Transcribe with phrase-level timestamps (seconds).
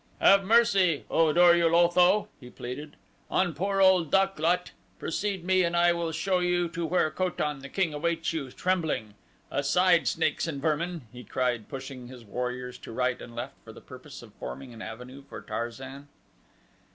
[0.19, 2.95] "Have mercy, O Dor ul Otho," he pleaded,
[3.29, 4.71] "on poor old Dak lot.
[4.97, 8.49] Precede me and I will show you to where Ko tan, the king, awaits you,
[8.49, 9.13] trembling.
[9.51, 13.79] Aside, snakes and vermin," he cried pushing his warriors to right and left for the
[13.79, 16.07] purpose of forming an avenue for Tarzan.